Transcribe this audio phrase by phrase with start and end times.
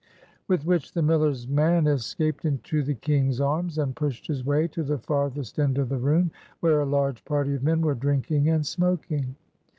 [0.47, 4.81] With which the miller's man escaped into the King's Arms, and pushed his way to
[4.81, 8.65] the farthest end of the room, where a large party of men were drinking and
[8.65, 9.35] smoking.